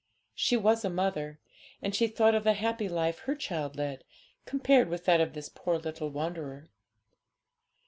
She 0.33 0.57
was 0.57 0.83
a 0.83 0.89
mother, 0.89 1.39
and 1.79 1.93
she 1.93 2.07
thought 2.07 2.33
of 2.33 2.43
the 2.43 2.53
happy 2.55 2.89
life 2.89 3.19
her 3.25 3.35
child 3.35 3.75
led, 3.75 4.03
compared 4.47 4.89
with 4.89 5.05
that 5.05 5.21
of 5.21 5.33
this 5.33 5.47
poor 5.47 5.77
little 5.77 6.09
wanderer. 6.09 6.71